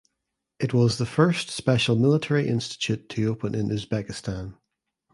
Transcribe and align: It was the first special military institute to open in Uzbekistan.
It 0.59 0.73
was 0.73 0.97
the 0.97 1.05
first 1.05 1.51
special 1.51 1.95
military 1.95 2.47
institute 2.47 3.07
to 3.09 3.27
open 3.29 3.53
in 3.53 3.69
Uzbekistan. 3.69 4.55